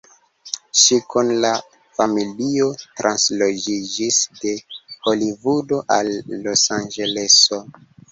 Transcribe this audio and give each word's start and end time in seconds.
Ŝi 0.83 0.95
kun 1.13 1.27
la 1.41 1.49
familio 1.97 2.69
transloĝiĝis 3.01 4.17
de 4.39 4.53
Holivudo 5.03 5.83
al 5.97 6.11
Losanĝeleso. 6.47 7.61